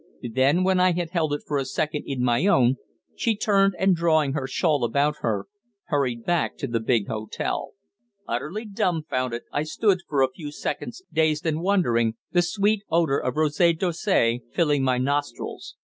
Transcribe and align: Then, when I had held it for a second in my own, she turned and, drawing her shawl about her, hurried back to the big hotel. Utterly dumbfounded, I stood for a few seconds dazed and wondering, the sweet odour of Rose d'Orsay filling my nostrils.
Then, 0.33 0.63
when 0.63 0.79
I 0.79 0.93
had 0.93 1.11
held 1.11 1.31
it 1.31 1.43
for 1.45 1.59
a 1.59 1.63
second 1.65 2.05
in 2.07 2.23
my 2.23 2.47
own, 2.47 2.77
she 3.13 3.35
turned 3.37 3.75
and, 3.77 3.95
drawing 3.95 4.33
her 4.33 4.47
shawl 4.47 4.83
about 4.83 5.17
her, 5.21 5.45
hurried 5.89 6.25
back 6.25 6.57
to 6.57 6.65
the 6.67 6.79
big 6.79 7.05
hotel. 7.07 7.73
Utterly 8.27 8.65
dumbfounded, 8.65 9.43
I 9.51 9.61
stood 9.61 9.99
for 10.09 10.23
a 10.23 10.29
few 10.35 10.51
seconds 10.51 11.03
dazed 11.13 11.45
and 11.45 11.61
wondering, 11.61 12.15
the 12.31 12.41
sweet 12.41 12.81
odour 12.89 13.19
of 13.19 13.35
Rose 13.37 13.57
d'Orsay 13.75 14.41
filling 14.51 14.81
my 14.83 14.97
nostrils. 14.97 15.75